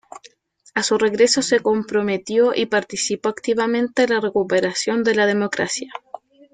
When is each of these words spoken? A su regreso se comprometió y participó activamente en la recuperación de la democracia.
A 0.73 0.81
su 0.81 0.97
regreso 0.97 1.43
se 1.43 1.59
comprometió 1.59 2.53
y 2.55 2.65
participó 2.65 3.29
activamente 3.29 4.01
en 4.01 4.09
la 4.09 4.19
recuperación 4.19 5.03
de 5.03 5.13
la 5.13 5.27
democracia. 5.27 5.93